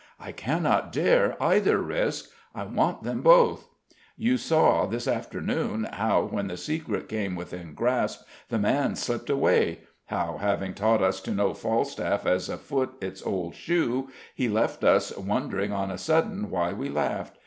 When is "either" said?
1.39-1.77